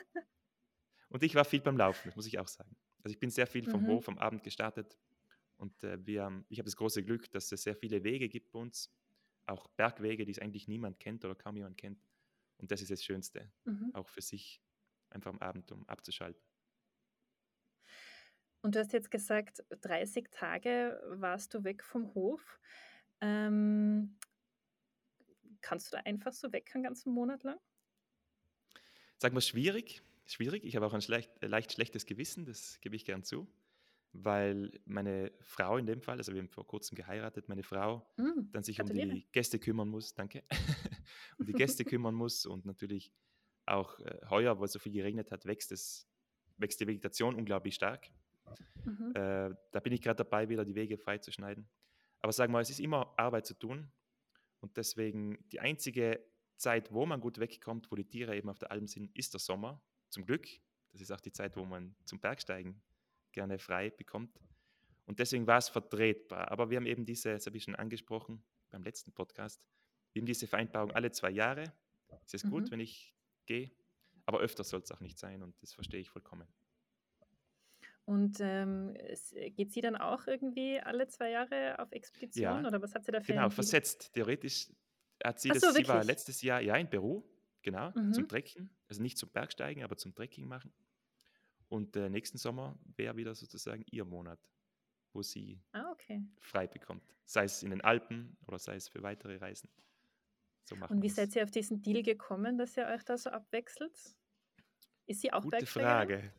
Und 1.09 1.23
ich 1.23 1.35
war 1.35 1.45
viel 1.45 1.61
beim 1.61 1.77
Laufen, 1.77 2.03
das 2.09 2.17
muss 2.17 2.27
ich 2.27 2.39
auch 2.39 2.49
sagen. 2.49 2.77
Also 3.03 3.13
ich 3.13 3.19
bin 3.19 3.31
sehr 3.31 3.47
viel 3.47 3.69
vom 3.69 3.83
mhm. 3.83 3.89
Hof 3.89 4.09
am 4.09 4.19
Abend 4.19 4.43
gestartet 4.43 4.97
und 5.57 5.83
äh, 5.83 6.05
wir, 6.07 6.45
ich 6.49 6.59
habe 6.59 6.67
das 6.67 6.77
große 6.77 7.03
Glück, 7.03 7.31
dass 7.33 7.53
es 7.53 7.63
sehr 7.63 7.77
viele 7.77 8.03
Wege 8.05 8.29
gibt 8.29 8.53
bei 8.53 8.59
uns, 8.59 8.91
auch 9.47 9.69
Bergwege, 9.69 10.25
die 10.25 10.33
es 10.33 10.39
eigentlich 10.39 10.69
niemand 10.69 10.99
kennt 11.01 11.25
oder 11.25 11.35
kaum 11.35 11.57
jemand 11.57 11.77
kennt. 11.77 12.03
Und 12.59 12.71
das 12.71 12.83
ist 12.83 12.91
das 12.91 13.05
Schönste, 13.05 13.51
mhm. 13.65 13.91
auch 13.95 14.09
für 14.09 14.23
sich, 14.23 14.63
einfach 15.11 15.31
am 15.31 15.39
Abend, 15.39 15.73
um 15.73 15.89
abzuschalten. 15.89 16.43
Und 18.63 18.75
du 18.75 18.79
hast 18.79 18.93
jetzt 18.93 19.11
gesagt, 19.11 19.65
30 19.71 20.31
Tage 20.31 21.01
warst 21.09 21.55
du 21.55 21.65
weg 21.65 21.83
vom 21.83 22.15
Hof. 22.15 22.61
Ähm, 23.21 24.10
kannst 25.71 25.93
du 25.93 25.97
da 25.97 26.03
einfach 26.03 26.33
so 26.33 26.53
weg 26.53 26.69
einen 26.75 26.83
ganzen 26.83 27.13
Monat 27.13 27.45
lang? 27.45 27.57
Sagen 29.19 29.37
wir 29.37 29.41
schwierig. 29.41 30.03
Schwierig. 30.27 30.65
Ich 30.65 30.75
habe 30.75 30.85
auch 30.85 30.95
ein 30.95 31.01
schlecht, 31.01 31.31
leicht 31.43 31.73
schlechtes 31.73 32.07
Gewissen, 32.07 32.45
das 32.45 32.81
gebe 32.81 32.97
ich 32.97 33.05
gern 33.05 33.23
zu. 33.23 33.47
Weil 34.13 34.73
meine 34.85 35.31
Frau 35.43 35.77
in 35.77 35.87
dem 35.87 36.03
Fall, 36.03 36.19
also 36.19 36.33
wir 36.33 36.41
haben 36.41 36.49
vor 36.49 36.67
kurzem 36.67 36.97
geheiratet, 36.97 37.49
meine 37.49 37.63
Frau 37.63 38.05
mm, 38.17 38.51
dann 38.51 38.65
sich 38.65 38.81
um 38.81 38.89
die 38.89 39.25
Gäste 39.31 39.61
kümmern 39.61 39.89
muss, 39.89 40.13
danke, 40.13 40.43
um 41.39 41.47
die 41.47 41.53
Gäste 41.53 41.85
kümmern 41.85 42.17
muss 42.17 42.47
und 42.47 42.67
natürlich 42.67 43.13
auch 43.67 44.01
äh, 44.01 44.19
heuer, 44.29 44.59
wo 44.59 44.65
es 44.65 44.73
so 44.73 44.81
viel 44.81 44.91
geregnet 44.91 45.31
hat, 45.31 45.47
wächst, 45.47 45.71
es, 45.71 46.09
wächst 46.57 46.81
die 46.81 46.89
Vegetation 46.89 47.37
unglaublich 47.37 47.77
stark. 47.77 48.11
Mhm. 48.85 49.13
Äh, 49.15 49.55
da 49.71 49.79
bin 49.81 49.93
ich 49.93 50.03
gerade 50.03 50.17
dabei, 50.17 50.49
wieder 50.49 50.65
die 50.65 50.75
Wege 50.75 50.99
freizuschneiden. 50.99 51.69
Aber 52.23 52.33
sagen 52.33 52.53
wir, 52.53 52.59
es 52.59 52.71
ist 52.71 52.81
immer 52.81 53.15
Arbeit 53.17 53.47
zu 53.47 53.55
tun. 53.55 53.93
Und 54.61 54.77
deswegen 54.77 55.39
die 55.51 55.61
einzige 55.61 56.25
Zeit, 56.57 56.93
wo 56.93 57.07
man 57.07 57.21
gut 57.21 57.39
wegkommt, 57.39 57.91
wo 57.91 57.97
die 57.97 58.05
Tiere 58.05 58.37
eben 58.37 58.49
auf 58.49 58.59
der 58.59 58.71
Alm 58.71 58.87
sind, 58.87 59.17
ist 59.17 59.33
der 59.33 59.41
Sommer. 59.41 59.83
Zum 60.11 60.27
Glück. 60.27 60.47
Das 60.93 61.01
ist 61.01 61.11
auch 61.11 61.21
die 61.21 61.33
Zeit, 61.33 61.57
wo 61.57 61.65
man 61.65 61.95
zum 62.05 62.21
Bergsteigen 62.21 62.83
gerne 63.33 63.59
frei 63.59 63.91
bekommt. 63.91 64.41
Und 65.07 65.19
deswegen 65.19 65.47
war 65.47 65.59
es 65.59 65.69
vertretbar. 65.69 66.51
Aber 66.51 66.71
wir 66.71 66.77
haben 66.77 66.87
eben 66.87 67.05
diese, 67.05 67.33
das 67.33 67.47
habe 67.47 67.57
ich 67.57 67.65
schon 67.65 67.77
angesprochen 67.77 68.43
beim 68.71 68.83
letzten 68.83 69.13
Podcast, 69.13 69.61
wir 70.13 70.21
haben 70.21 70.27
diese 70.27 70.47
Vereinbarung 70.47 70.91
alle 70.93 71.11
zwei 71.13 71.31
Jahre. 71.31 71.73
Es 72.27 72.35
ist 72.35 72.45
mhm. 72.45 72.51
gut, 72.51 72.71
wenn 72.71 72.81
ich 72.81 73.15
gehe, 73.47 73.71
aber 74.27 74.41
öfter 74.41 74.65
soll 74.65 74.81
es 74.81 74.91
auch 74.93 75.01
nicht 75.01 75.19
sein 75.19 75.43
und 75.43 75.61
das 75.63 75.73
verstehe 75.73 76.01
ich 76.01 76.11
vollkommen. 76.11 76.47
Und 78.11 78.39
ähm, 78.41 78.97
äh, 78.97 79.51
geht 79.51 79.71
sie 79.71 79.81
dann 79.81 79.95
auch 79.95 80.27
irgendwie 80.27 80.81
alle 80.81 81.07
zwei 81.07 81.31
Jahre 81.31 81.79
auf 81.79 81.93
Expedition 81.93 82.43
ja, 82.43 82.67
oder 82.67 82.83
was 82.83 82.93
hat 82.93 83.05
sie 83.05 83.13
da 83.13 83.21
für 83.21 83.35
Genau, 83.35 83.51
versetzt. 83.51 84.13
Theoretisch 84.13 84.69
hat 85.23 85.39
sie 85.39 85.53
Ach 85.53 85.55
das, 85.55 85.63
so, 85.63 85.71
sie 85.71 85.87
war 85.87 86.03
letztes 86.03 86.43
Jahr 86.43 86.61
ja 86.61 86.75
in 86.75 86.91
Peru, 86.91 87.23
genau, 87.63 87.93
mhm. 87.95 88.13
zum 88.13 88.27
Trecken. 88.27 88.69
Also 88.89 89.01
nicht 89.01 89.17
zum 89.17 89.29
Bergsteigen, 89.29 89.85
aber 89.85 89.97
zum 89.97 90.13
Trekking 90.13 90.49
machen. 90.49 90.73
Und 91.69 91.95
äh, 91.95 92.11
nächsten 92.11 92.37
Sommer 92.37 92.77
wäre 92.97 93.15
wieder 93.15 93.33
sozusagen 93.37 93.85
ihr 93.93 94.05
Monat, 94.05 94.41
wo 95.13 95.23
sie 95.23 95.63
ah, 95.71 95.93
okay. 95.93 96.21
frei 96.41 96.67
bekommt. 96.67 97.15
Sei 97.27 97.45
es 97.45 97.63
in 97.63 97.71
den 97.71 97.81
Alpen 97.81 98.37
oder 98.49 98.59
sei 98.59 98.75
es 98.75 98.89
für 98.89 99.05
weitere 99.05 99.37
Reisen. 99.37 99.71
So 100.65 100.75
Und 100.89 101.01
wie 101.01 101.09
seid 101.09 101.37
ihr 101.37 101.45
auf 101.45 101.53
diesen 101.53 101.81
Deal 101.81 102.03
gekommen, 102.03 102.59
dass 102.59 102.77
ihr 102.77 102.89
euch 102.89 103.05
da 103.05 103.17
so 103.17 103.31
abwechselt? 103.31 103.97
Ist 105.07 105.21
sie 105.21 105.33
auch 105.33 105.45
Gute 105.45 105.65
Frage. 105.65 106.33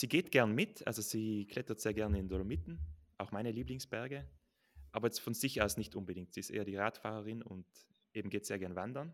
Sie 0.00 0.08
geht 0.08 0.30
gern 0.30 0.54
mit, 0.54 0.86
also 0.86 1.02
sie 1.02 1.44
klettert 1.44 1.78
sehr 1.78 1.92
gerne 1.92 2.18
in 2.18 2.26
Dolomiten, 2.26 2.80
auch 3.18 3.32
meine 3.32 3.52
Lieblingsberge, 3.52 4.26
aber 4.92 5.08
jetzt 5.08 5.20
von 5.20 5.34
sich 5.34 5.60
aus 5.60 5.76
nicht 5.76 5.94
unbedingt. 5.94 6.32
Sie 6.32 6.40
ist 6.40 6.48
eher 6.48 6.64
die 6.64 6.76
Radfahrerin 6.76 7.42
und 7.42 7.66
eben 8.14 8.30
geht 8.30 8.46
sehr 8.46 8.58
gern 8.58 8.74
wandern. 8.76 9.12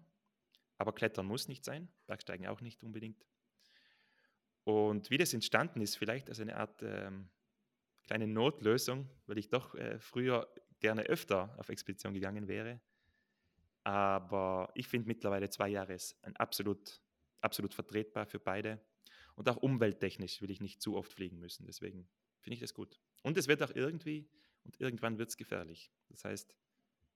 Aber 0.79 0.93
Klettern 0.93 1.27
muss 1.27 1.49
nicht 1.49 1.65
sein, 1.65 1.89
Bergsteigen 2.07 2.47
auch 2.47 2.61
nicht 2.61 2.85
unbedingt. 2.85 3.27
Und 4.63 5.11
wie 5.11 5.19
das 5.19 5.35
entstanden 5.35 5.81
ist, 5.81 5.97
vielleicht 5.97 6.29
als 6.29 6.39
eine 6.39 6.57
Art 6.57 6.81
ähm, 6.85 7.31
kleine 8.05 8.29
Notlösung, 8.29 9.11
weil 9.27 9.39
ich 9.39 9.49
doch 9.49 9.75
äh, 9.75 9.99
früher 9.99 10.49
gerne 10.79 11.03
öfter 11.03 11.53
auf 11.59 11.69
Expedition 11.69 12.15
gegangen 12.15 12.47
wäre. 12.47 12.81
Aber 13.83 14.71
ich 14.77 14.87
finde 14.87 15.09
mittlerweile 15.09 15.51
zwei 15.51 15.69
Jahre 15.69 15.95
ist 15.95 16.17
ein 16.23 16.37
absolut, 16.37 17.03
absolut 17.41 17.75
vertretbar 17.75 18.27
für 18.27 18.39
beide. 18.39 18.81
Und 19.37 19.49
auch 19.49 19.59
umwelttechnisch 19.59 20.41
will 20.43 20.51
ich 20.51 20.61
nicht 20.61 20.83
zu 20.83 20.97
oft 20.97 21.13
fliegen 21.13 21.39
müssen. 21.39 21.67
Deswegen 21.67 22.09
finde 22.41 22.55
ich 22.55 22.61
das 22.61 22.75
gut. 22.75 23.01
Und 23.23 23.37
es 23.37 23.49
wird 23.49 23.63
auch 23.63 23.71
irgendwie, 23.75 24.29
und 24.65 24.81
irgendwann 24.81 25.19
wird 25.19 25.29
es 25.29 25.37
gefährlich. 25.37 25.93
Das 26.09 26.25
heißt, 26.25 26.57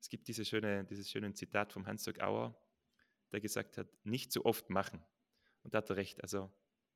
es 0.00 0.08
gibt 0.08 0.28
diese 0.28 0.44
schöne, 0.44 0.84
dieses 0.84 1.10
schöne 1.10 1.32
Zitat 1.32 1.72
vom 1.72 1.86
Hans-Jörg 1.86 2.20
Auer, 2.20 2.54
der 3.32 3.40
gesagt 3.40 3.78
hat, 3.78 3.88
nicht 4.04 4.32
zu 4.32 4.44
oft 4.44 4.70
machen. 4.70 5.02
Und 5.62 5.74
da 5.74 5.78
hat 5.78 5.90
er 5.90 5.96
recht. 5.96 6.22
Also 6.22 6.50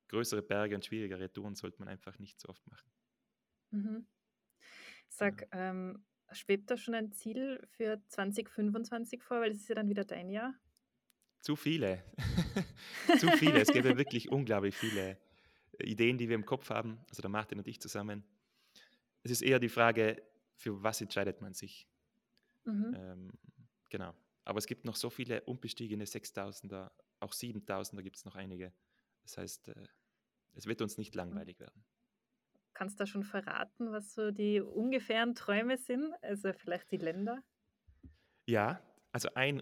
größere 0.07 0.41
Berge 0.41 0.75
und 0.75 0.85
schwierigere 0.85 1.31
Touren 1.31 1.55
sollte 1.55 1.79
man 1.79 1.87
einfach 1.87 2.19
nicht 2.19 2.39
so 2.39 2.49
oft 2.49 2.65
machen. 2.67 2.91
Mhm. 3.71 4.07
Sag, 5.07 5.41
ja. 5.53 5.69
ähm, 5.69 6.05
schwebt 6.31 6.69
da 6.69 6.77
schon 6.77 6.95
ein 6.95 7.11
Ziel 7.11 7.65
für 7.67 8.01
2025 8.07 9.23
vor, 9.23 9.41
weil 9.41 9.51
das 9.51 9.61
ist 9.61 9.69
ja 9.69 9.75
dann 9.75 9.89
wieder 9.89 10.05
dein 10.05 10.29
Jahr? 10.29 10.53
Zu 11.45 11.55
viele. 11.55 12.03
Zu 13.19 13.27
viele. 13.37 13.61
Es 13.61 13.71
gäbe 13.71 13.95
wirklich 13.99 14.31
unglaublich 14.31 14.75
viele 14.75 15.15
Ideen, 15.77 16.17
die 16.17 16.27
wir 16.27 16.33
im 16.33 16.43
Kopf 16.43 16.71
haben, 16.71 16.97
also 17.07 17.21
der 17.21 17.29
Martin 17.29 17.59
und 17.59 17.67
ich 17.67 17.79
zusammen. 17.79 18.23
Es 19.21 19.29
ist 19.29 19.43
eher 19.43 19.59
die 19.59 19.69
Frage, 19.69 20.23
für 20.55 20.81
was 20.81 21.01
entscheidet 21.01 21.41
man 21.41 21.53
sich? 21.53 21.87
Mhm. 22.63 22.95
Ähm, 22.97 23.31
genau. 23.91 24.15
Aber 24.43 24.57
es 24.57 24.65
gibt 24.65 24.85
noch 24.85 24.95
so 24.95 25.11
viele 25.11 25.43
unbestiegene 25.43 26.05
6000er, 26.05 26.89
auch 27.19 27.31
7000er 27.31 28.01
gibt 28.01 28.17
es 28.17 28.25
noch 28.25 28.33
einige. 28.33 28.73
Das 29.21 29.37
heißt, 29.37 29.67
äh, 29.67 29.87
es 30.55 30.65
wird 30.65 30.81
uns 30.81 30.97
nicht 30.97 31.13
langweilig 31.13 31.59
werden. 31.59 31.85
Kannst 32.73 32.99
du 32.99 33.03
da 33.03 33.05
schon 33.05 33.23
verraten, 33.23 33.91
was 33.91 34.15
so 34.15 34.31
die 34.31 34.61
ungefähren 34.61 35.35
Träume 35.35 35.77
sind? 35.77 36.11
Also 36.23 36.53
vielleicht 36.53 36.91
die 36.91 36.97
Länder? 36.97 37.43
Ja, 38.47 38.81
also 39.11 39.29
ein 39.35 39.61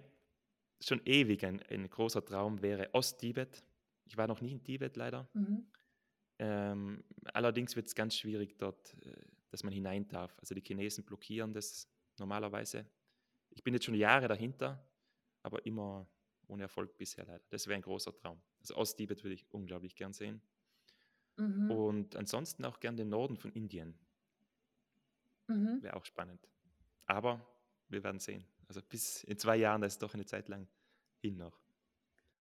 schon 0.88 1.02
ewig 1.06 1.46
ein, 1.46 1.62
ein 1.70 1.90
großer 1.90 2.24
Traum 2.24 2.62
wäre 2.62 2.94
Osttibet. 2.94 3.64
Ich 4.06 4.18
war 4.18 4.28
noch 4.28 4.42
nie 4.42 4.52
in 4.52 4.64
Tibet 4.64 4.96
leider. 4.96 5.30
Mhm. 5.34 5.66
Ähm, 6.40 7.04
allerdings 7.34 7.76
wird 7.76 7.88
es 7.88 7.96
ganz 7.96 8.16
schwierig 8.16 8.58
dort, 8.58 8.96
äh, 9.06 9.14
dass 9.50 9.64
man 9.64 9.74
hinein 9.74 10.08
darf. 10.08 10.38
Also 10.40 10.56
die 10.56 10.62
Chinesen 10.62 11.04
blockieren 11.04 11.54
das 11.54 11.88
normalerweise. 12.18 12.86
Ich 13.52 13.64
bin 13.64 13.74
jetzt 13.74 13.86
schon 13.86 13.96
Jahre 13.96 14.28
dahinter, 14.28 14.84
aber 15.44 15.66
immer 15.66 16.08
ohne 16.48 16.64
Erfolg 16.64 16.98
bisher 16.98 17.26
leider. 17.26 17.44
Das 17.50 17.68
wäre 17.68 17.76
ein 17.76 17.82
großer 17.82 18.16
Traum. 18.16 18.42
Also 18.60 18.76
Osttibet 18.76 19.24
würde 19.24 19.36
ich 19.36 19.46
unglaublich 19.52 19.96
gern 19.96 20.14
sehen. 20.14 20.42
Mhm. 21.38 21.72
Und 21.72 22.16
ansonsten 22.16 22.66
auch 22.66 22.80
gern 22.80 22.98
den 22.98 23.10
Norden 23.10 23.38
von 23.38 23.52
Indien. 23.52 23.98
Mhm. 25.48 25.82
Wäre 25.82 25.96
auch 25.96 26.06
spannend. 26.06 26.48
Aber 27.06 27.46
wir 27.90 28.04
werden 28.04 28.20
sehen. 28.20 28.46
Also 28.68 28.82
bis 28.82 29.24
in 29.24 29.38
zwei 29.38 29.58
Jahren, 29.58 29.82
das 29.82 29.94
ist 29.94 30.02
doch 30.02 30.14
eine 30.14 30.26
Zeit 30.26 30.50
lang 30.50 30.68
hin 31.20 31.38
noch. 31.38 31.60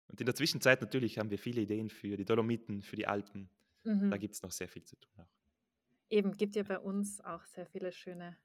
Und 0.08 0.20
in 0.20 0.26
der 0.26 0.36
Zwischenzeit 0.36 0.82
natürlich 0.82 1.18
haben 1.18 1.30
wir 1.30 1.38
viele 1.38 1.62
Ideen 1.62 1.90
für 1.90 2.18
die 2.18 2.26
Dolomiten, 2.26 2.82
für 2.82 2.96
die 2.96 3.08
Alpen. 3.08 3.50
Mhm. 3.84 4.12
Da 4.12 4.18
gibt 4.18 4.36
es 4.36 4.42
noch 4.42 4.52
sehr 4.52 4.68
viel 4.68 4.84
zu 4.84 4.96
tun 4.98 5.12
auch. 5.18 5.30
Eben, 6.10 6.36
gibt 6.36 6.58
ja 6.58 6.64
bei 6.64 6.78
uns 6.78 7.22
auch 7.22 7.46
sehr 7.46 7.66
viele 7.66 7.94
schöne, 7.94 8.36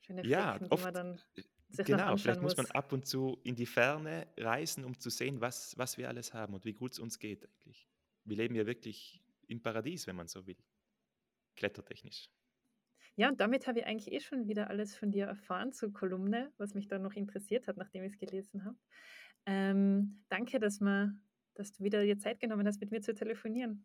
schöne 0.00 0.26
ja, 0.26 0.56
Flecken, 0.56 0.70
oft, 0.70 0.82
die 0.82 0.84
man 0.84 0.94
dann 0.94 1.20
äh, 1.36 1.42
sich 1.70 1.86
Genau, 1.86 2.16
vielleicht 2.18 2.42
muss. 2.42 2.56
muss 2.56 2.56
man 2.58 2.66
ab 2.72 2.92
und 2.92 3.06
zu 3.06 3.40
in 3.42 3.54
die 3.54 3.64
Ferne 3.64 4.26
reisen, 4.36 4.84
um 4.84 4.98
zu 4.98 5.08
sehen, 5.08 5.40
was, 5.40 5.76
was 5.78 5.96
wir 5.96 6.08
alles 6.08 6.34
haben 6.34 6.52
und 6.52 6.66
wie 6.66 6.74
gut 6.74 6.92
es 6.92 6.98
uns 6.98 7.18
geht 7.18 7.44
eigentlich. 7.44 7.88
Wir 8.24 8.36
leben 8.36 8.54
ja 8.54 8.66
wirklich 8.66 9.22
im 9.46 9.62
Paradies, 9.62 10.06
wenn 10.06 10.16
man 10.16 10.28
so 10.28 10.46
will, 10.46 10.58
klettertechnisch. 11.56 12.28
Ja, 13.16 13.28
und 13.28 13.40
damit 13.40 13.66
habe 13.66 13.80
ich 13.80 13.86
eigentlich 13.86 14.12
eh 14.12 14.20
schon 14.20 14.46
wieder 14.48 14.70
alles 14.70 14.96
von 14.96 15.10
dir 15.10 15.26
erfahren 15.26 15.72
zur 15.72 15.92
Kolumne, 15.92 16.52
was 16.56 16.74
mich 16.74 16.88
dann 16.88 17.02
noch 17.02 17.14
interessiert 17.14 17.66
hat, 17.66 17.76
nachdem 17.76 18.04
ich 18.04 18.12
es 18.12 18.18
gelesen 18.18 18.64
habe. 18.64 18.76
Ähm, 19.46 20.22
danke, 20.28 20.58
dass, 20.58 20.80
wir, 20.80 21.14
dass 21.54 21.72
du 21.72 21.84
wieder 21.84 22.02
dir 22.02 22.18
Zeit 22.18 22.40
genommen 22.40 22.66
hast, 22.66 22.80
mit 22.80 22.90
mir 22.90 23.00
zu 23.00 23.14
telefonieren. 23.14 23.84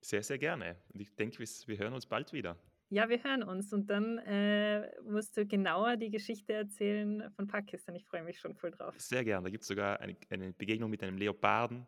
Sehr, 0.00 0.22
sehr 0.22 0.38
gerne. 0.38 0.76
Und 0.92 1.00
ich 1.00 1.14
denke, 1.14 1.38
wir 1.40 1.78
hören 1.78 1.92
uns 1.92 2.06
bald 2.06 2.32
wieder. 2.32 2.56
Ja, 2.92 3.08
wir 3.08 3.22
hören 3.22 3.44
uns 3.44 3.72
und 3.72 3.88
dann 3.88 4.18
äh, 4.18 4.90
musst 5.02 5.36
du 5.36 5.46
genauer 5.46 5.96
die 5.96 6.10
Geschichte 6.10 6.54
erzählen 6.54 7.30
von 7.36 7.46
Pakistan. 7.46 7.94
Ich 7.94 8.04
freue 8.04 8.24
mich 8.24 8.40
schon 8.40 8.56
voll 8.56 8.72
drauf. 8.72 8.94
Sehr 8.98 9.22
gerne. 9.22 9.44
Da 9.44 9.50
gibt 9.50 9.62
es 9.62 9.68
sogar 9.68 10.00
eine, 10.00 10.16
eine, 10.28 10.52
Begegnung 10.52 10.90
mit 10.90 11.00
einem 11.04 11.16
Leoparden, 11.16 11.86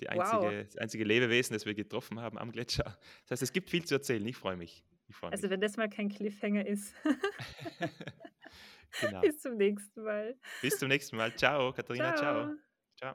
die 0.00 0.08
einzige, 0.08 0.42
wow. 0.42 0.64
das 0.64 0.78
einzige 0.78 1.04
Lebewesen, 1.04 1.52
das 1.52 1.66
wir 1.66 1.74
getroffen 1.74 2.18
haben 2.18 2.38
am 2.38 2.50
Gletscher. 2.50 2.96
Das 3.24 3.32
heißt, 3.32 3.42
es 3.42 3.52
gibt 3.52 3.68
viel 3.68 3.84
zu 3.84 3.96
erzählen. 3.96 4.26
Ich 4.26 4.36
freue 4.36 4.56
mich. 4.56 4.82
Also, 5.22 5.50
wenn 5.50 5.60
das 5.60 5.76
mal 5.76 5.88
kein 5.88 6.08
Cliffhanger 6.08 6.66
ist. 6.66 6.94
genau. 9.00 9.20
Bis 9.20 9.40
zum 9.40 9.56
nächsten 9.56 10.02
Mal. 10.02 10.36
Bis 10.60 10.78
zum 10.78 10.88
nächsten 10.88 11.16
Mal. 11.16 11.34
Ciao, 11.34 11.72
Katharina. 11.72 12.14
Ciao. 12.14 12.54
Ciao. 12.96 13.14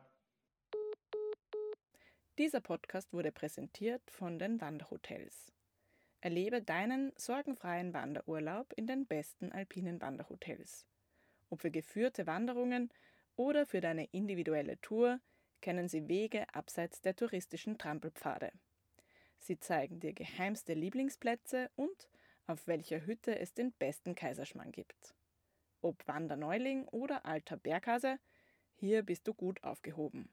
Dieser 2.40 2.62
Podcast 2.62 3.14
wurde 3.14 3.32
präsentiert 3.32 4.02
von 4.10 4.40
den 4.40 4.60
Wanderhotels. 4.60 5.54
Erlebe 6.20 6.64
deinen 6.64 7.12
sorgenfreien 7.16 7.94
Wanderurlaub 7.94 8.74
in 8.76 8.88
den 8.88 9.06
besten 9.06 9.52
alpinen 9.52 10.02
Wanderhotels. 10.02 10.88
Ob 11.50 11.62
für 11.62 11.70
geführte 11.70 12.26
Wanderungen 12.26 12.90
oder 13.36 13.66
für 13.66 13.82
deine 13.82 14.06
individuelle 14.06 14.80
Tour, 14.82 15.20
kennen 15.62 15.88
sie 15.88 16.08
Wege 16.08 16.46
abseits 16.54 17.02
der 17.02 17.16
touristischen 17.16 17.78
Trampelpfade. 17.78 18.52
Sie 19.44 19.60
zeigen 19.60 20.00
dir 20.00 20.14
geheimste 20.14 20.74
Lieblingsplätze 20.74 21.70
und 21.76 22.10
auf 22.48 22.66
welcher 22.66 23.06
Hütte 23.06 23.38
es 23.38 23.54
den 23.54 23.74
besten 23.74 24.16
Kaiserschmarrn 24.16 24.72
gibt. 24.72 25.14
Ob 25.82 26.08
Wanderneuling 26.08 26.88
oder 26.88 27.26
alter 27.26 27.58
Berghase, 27.58 28.20
hier 28.76 29.04
bist 29.04 29.28
du 29.28 29.34
gut 29.34 29.62
aufgehoben. 29.62 30.30